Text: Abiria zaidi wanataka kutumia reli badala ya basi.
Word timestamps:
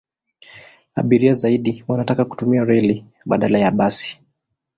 Abiria 0.95 1.33
zaidi 1.33 1.83
wanataka 1.87 2.25
kutumia 2.25 2.63
reli 2.65 3.05
badala 3.25 3.59
ya 3.59 3.71
basi. 3.71 4.21